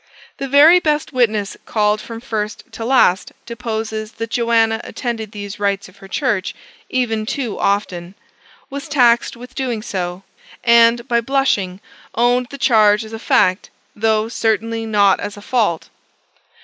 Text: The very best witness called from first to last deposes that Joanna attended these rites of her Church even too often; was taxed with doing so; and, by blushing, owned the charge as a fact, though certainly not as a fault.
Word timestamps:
The 0.37 0.47
very 0.47 0.79
best 0.79 1.13
witness 1.13 1.55
called 1.67 2.01
from 2.01 2.21
first 2.21 2.63
to 2.71 2.83
last 2.83 3.33
deposes 3.45 4.13
that 4.13 4.31
Joanna 4.31 4.81
attended 4.83 5.31
these 5.31 5.59
rites 5.59 5.87
of 5.87 5.97
her 5.97 6.07
Church 6.07 6.55
even 6.89 7.23
too 7.27 7.59
often; 7.59 8.15
was 8.71 8.87
taxed 8.87 9.37
with 9.37 9.53
doing 9.53 9.83
so; 9.83 10.23
and, 10.63 11.07
by 11.07 11.21
blushing, 11.21 11.81
owned 12.15 12.47
the 12.49 12.57
charge 12.57 13.05
as 13.05 13.13
a 13.13 13.19
fact, 13.19 13.69
though 13.95 14.27
certainly 14.27 14.87
not 14.87 15.19
as 15.19 15.37
a 15.37 15.39
fault. 15.43 15.89